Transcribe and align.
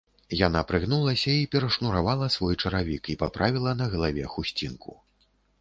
Яна 0.37 0.61
прыгнулася 0.71 1.35
і 1.41 1.43
перашнуравала 1.55 2.31
свой 2.37 2.59
чаравік 2.63 3.03
і 3.15 3.19
паправіла 3.23 3.71
на 3.83 3.93
галаве 3.93 4.25
хусцінку. 4.33 4.99